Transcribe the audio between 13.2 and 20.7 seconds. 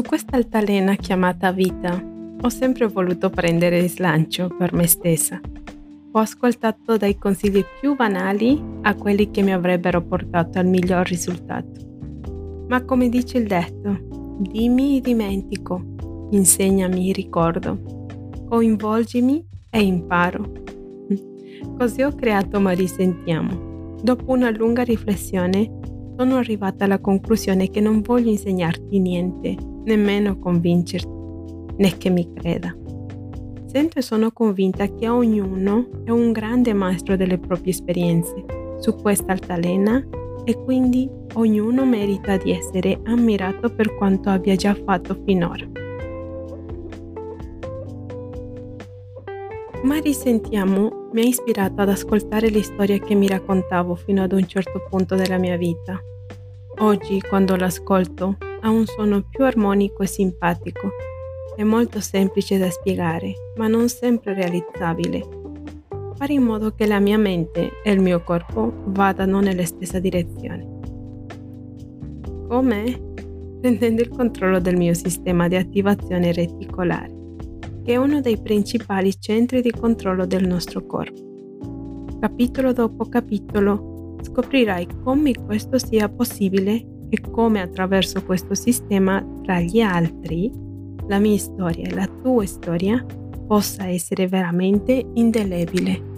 il detto, dimmi dimentico, insegnami ricordo, coinvolgimi e imparo.